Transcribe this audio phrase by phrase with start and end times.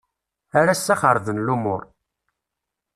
[0.59, 1.81] Ar assa xerben lumuṛ.